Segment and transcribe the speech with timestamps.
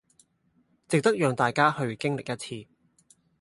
[0.87, 2.67] 值得讓大家去經歷一次